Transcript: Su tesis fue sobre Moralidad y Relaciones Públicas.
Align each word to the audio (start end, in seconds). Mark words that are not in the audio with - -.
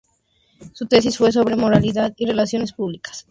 Su 0.73 0.87
tesis 0.87 1.15
fue 1.19 1.31
sobre 1.31 1.55
Moralidad 1.55 2.11
y 2.17 2.25
Relaciones 2.25 2.71
Públicas. 2.73 3.19